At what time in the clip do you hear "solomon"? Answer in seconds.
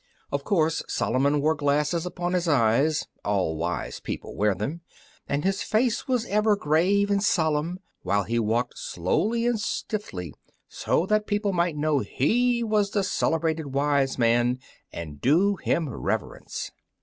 0.87-1.41